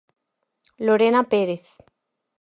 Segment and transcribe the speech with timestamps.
[0.85, 1.67] Lorena Pérez.